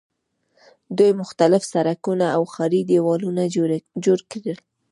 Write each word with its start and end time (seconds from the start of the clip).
دوی 0.97 1.11
مختلف 1.21 1.61
سړکونه 1.73 2.25
او 2.35 2.43
ښاري 2.53 2.81
دیوالونه 2.89 3.43
جوړ 4.05 4.19
کړل. 4.31 4.57